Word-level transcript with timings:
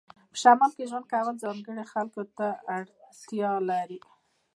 په 0.31 0.35
شمال 0.41 0.71
کې 0.75 0.89
ژوند 0.89 1.05
کول 1.11 1.35
ځانګړو 1.43 1.83
خلکو 1.93 2.21
ته 2.37 2.47
اړتیا 2.77 3.51
لري 3.69 3.99